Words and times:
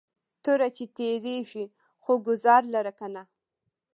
توره 0.43 0.69
چې 0.75 0.83
تیرېږي 0.97 1.65
خو 2.03 2.13
گزار 2.27 2.63
لره 2.73 2.93
کنه 2.99 3.23